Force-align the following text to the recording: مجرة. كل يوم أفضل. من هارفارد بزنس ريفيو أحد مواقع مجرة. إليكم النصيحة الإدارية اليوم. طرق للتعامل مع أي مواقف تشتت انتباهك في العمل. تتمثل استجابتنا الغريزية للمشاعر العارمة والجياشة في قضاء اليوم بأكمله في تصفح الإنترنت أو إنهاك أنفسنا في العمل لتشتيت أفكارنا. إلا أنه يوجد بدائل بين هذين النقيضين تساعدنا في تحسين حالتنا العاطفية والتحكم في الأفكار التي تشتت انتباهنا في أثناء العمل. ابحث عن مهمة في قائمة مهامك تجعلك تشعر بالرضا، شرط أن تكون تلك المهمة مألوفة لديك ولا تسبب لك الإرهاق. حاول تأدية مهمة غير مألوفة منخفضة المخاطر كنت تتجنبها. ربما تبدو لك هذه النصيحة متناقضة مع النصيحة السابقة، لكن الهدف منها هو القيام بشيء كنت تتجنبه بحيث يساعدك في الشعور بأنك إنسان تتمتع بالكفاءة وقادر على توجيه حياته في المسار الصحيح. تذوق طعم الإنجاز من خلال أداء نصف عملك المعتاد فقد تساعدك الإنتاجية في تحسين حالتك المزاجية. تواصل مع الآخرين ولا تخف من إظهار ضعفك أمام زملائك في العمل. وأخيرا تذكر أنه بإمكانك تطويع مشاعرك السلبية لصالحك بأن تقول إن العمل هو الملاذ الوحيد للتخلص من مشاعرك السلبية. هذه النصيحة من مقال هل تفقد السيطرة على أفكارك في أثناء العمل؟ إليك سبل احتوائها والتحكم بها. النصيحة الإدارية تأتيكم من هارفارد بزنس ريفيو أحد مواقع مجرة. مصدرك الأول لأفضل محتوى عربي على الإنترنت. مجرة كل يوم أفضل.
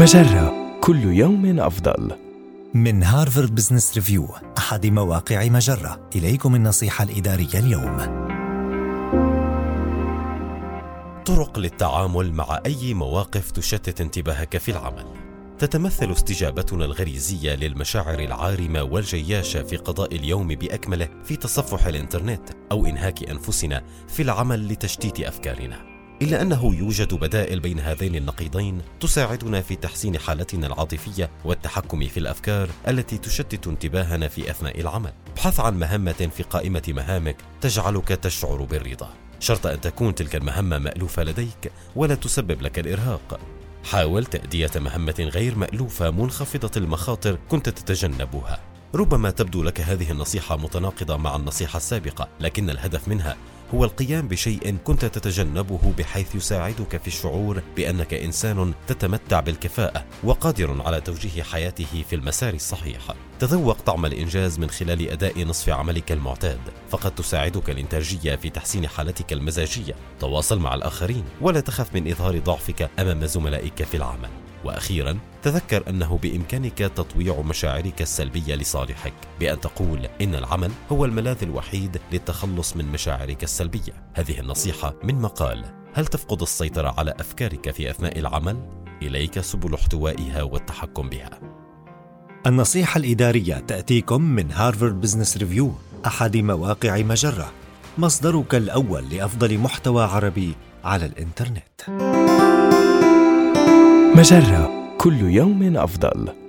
مجرة. 0.00 0.78
كل 0.80 1.04
يوم 1.04 1.60
أفضل. 1.60 2.12
من 2.74 3.02
هارفارد 3.02 3.54
بزنس 3.54 3.94
ريفيو 3.94 4.28
أحد 4.58 4.86
مواقع 4.86 5.48
مجرة. 5.48 6.08
إليكم 6.16 6.54
النصيحة 6.54 7.04
الإدارية 7.04 7.54
اليوم. 7.54 7.98
طرق 11.24 11.58
للتعامل 11.58 12.32
مع 12.32 12.60
أي 12.66 12.94
مواقف 12.94 13.50
تشتت 13.50 14.00
انتباهك 14.00 14.56
في 14.56 14.70
العمل. 14.70 15.06
تتمثل 15.58 16.12
استجابتنا 16.12 16.84
الغريزية 16.84 17.54
للمشاعر 17.54 18.18
العارمة 18.18 18.82
والجياشة 18.82 19.62
في 19.62 19.76
قضاء 19.76 20.14
اليوم 20.14 20.48
بأكمله 20.48 21.08
في 21.24 21.36
تصفح 21.36 21.86
الإنترنت 21.86 22.50
أو 22.72 22.86
إنهاك 22.86 23.30
أنفسنا 23.30 23.82
في 24.08 24.22
العمل 24.22 24.68
لتشتيت 24.68 25.20
أفكارنا. 25.20 25.99
إلا 26.22 26.42
أنه 26.42 26.74
يوجد 26.74 27.14
بدائل 27.14 27.60
بين 27.60 27.80
هذين 27.80 28.16
النقيضين 28.16 28.82
تساعدنا 29.00 29.60
في 29.60 29.76
تحسين 29.76 30.18
حالتنا 30.18 30.66
العاطفية 30.66 31.30
والتحكم 31.44 32.08
في 32.08 32.20
الأفكار 32.20 32.68
التي 32.88 33.18
تشتت 33.18 33.66
انتباهنا 33.66 34.28
في 34.28 34.50
أثناء 34.50 34.80
العمل. 34.80 35.12
ابحث 35.32 35.60
عن 35.60 35.78
مهمة 35.78 36.30
في 36.36 36.42
قائمة 36.42 36.82
مهامك 36.88 37.36
تجعلك 37.60 38.08
تشعر 38.08 38.62
بالرضا، 38.64 39.08
شرط 39.40 39.66
أن 39.66 39.80
تكون 39.80 40.14
تلك 40.14 40.36
المهمة 40.36 40.78
مألوفة 40.78 41.22
لديك 41.22 41.72
ولا 41.96 42.14
تسبب 42.14 42.62
لك 42.62 42.78
الإرهاق. 42.78 43.40
حاول 43.84 44.24
تأدية 44.24 44.70
مهمة 44.76 45.30
غير 45.34 45.54
مألوفة 45.54 46.10
منخفضة 46.10 46.70
المخاطر 46.76 47.38
كنت 47.48 47.68
تتجنبها. 47.68 48.60
ربما 48.94 49.30
تبدو 49.30 49.62
لك 49.62 49.80
هذه 49.80 50.10
النصيحة 50.10 50.56
متناقضة 50.56 51.16
مع 51.16 51.36
النصيحة 51.36 51.76
السابقة، 51.76 52.28
لكن 52.40 52.70
الهدف 52.70 53.08
منها 53.08 53.36
هو 53.74 53.84
القيام 53.84 54.28
بشيء 54.28 54.76
كنت 54.84 55.04
تتجنبه 55.04 55.92
بحيث 55.98 56.34
يساعدك 56.34 56.96
في 56.96 57.06
الشعور 57.06 57.62
بأنك 57.76 58.14
إنسان 58.14 58.74
تتمتع 58.86 59.40
بالكفاءة 59.40 60.04
وقادر 60.24 60.82
على 60.82 61.00
توجيه 61.00 61.42
حياته 61.42 62.04
في 62.10 62.16
المسار 62.16 62.54
الصحيح. 62.54 63.14
تذوق 63.38 63.80
طعم 63.80 64.06
الإنجاز 64.06 64.58
من 64.58 64.70
خلال 64.70 65.10
أداء 65.10 65.44
نصف 65.44 65.68
عملك 65.68 66.12
المعتاد 66.12 66.60
فقد 66.90 67.14
تساعدك 67.14 67.70
الإنتاجية 67.70 68.36
في 68.36 68.50
تحسين 68.50 68.88
حالتك 68.88 69.32
المزاجية. 69.32 69.94
تواصل 70.20 70.58
مع 70.58 70.74
الآخرين 70.74 71.24
ولا 71.40 71.60
تخف 71.60 71.94
من 71.94 72.10
إظهار 72.10 72.38
ضعفك 72.38 72.90
أمام 72.98 73.26
زملائك 73.26 73.82
في 73.82 73.96
العمل. 73.96 74.49
وأخيرا 74.64 75.18
تذكر 75.42 75.88
أنه 75.88 76.18
بإمكانك 76.22 76.78
تطويع 76.78 77.40
مشاعرك 77.40 78.02
السلبية 78.02 78.54
لصالحك 78.54 79.12
بأن 79.40 79.60
تقول 79.60 80.08
إن 80.20 80.34
العمل 80.34 80.70
هو 80.92 81.04
الملاذ 81.04 81.36
الوحيد 81.42 82.00
للتخلص 82.12 82.76
من 82.76 82.84
مشاعرك 82.84 83.42
السلبية. 83.42 84.10
هذه 84.14 84.40
النصيحة 84.40 84.94
من 85.04 85.14
مقال 85.14 85.64
هل 85.94 86.06
تفقد 86.06 86.42
السيطرة 86.42 86.94
على 86.98 87.14
أفكارك 87.20 87.70
في 87.70 87.90
أثناء 87.90 88.18
العمل؟ 88.18 88.56
إليك 89.02 89.40
سبل 89.40 89.74
احتوائها 89.74 90.42
والتحكم 90.42 91.08
بها. 91.08 91.30
النصيحة 92.46 92.98
الإدارية 92.98 93.54
تأتيكم 93.54 94.22
من 94.22 94.52
هارفارد 94.52 95.00
بزنس 95.00 95.36
ريفيو 95.36 95.72
أحد 96.06 96.36
مواقع 96.36 96.96
مجرة. 96.96 97.52
مصدرك 97.98 98.54
الأول 98.54 99.04
لأفضل 99.10 99.58
محتوى 99.58 100.04
عربي 100.04 100.54
على 100.84 101.06
الإنترنت. 101.06 102.39
مجرة 104.20 104.70
كل 104.98 105.20
يوم 105.20 105.76
أفضل. 105.76 106.39